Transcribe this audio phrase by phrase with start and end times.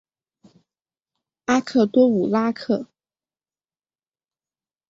[1.45, 2.87] 阿克多武拉克。